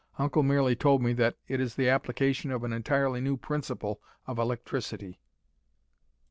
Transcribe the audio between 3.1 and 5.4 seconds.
new principle of electricity."